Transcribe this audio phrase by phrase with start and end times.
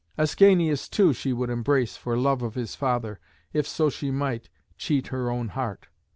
[0.17, 3.19] Ascanius, too, she would embrace for love of his father,
[3.53, 5.89] if so she might cheat her own heart.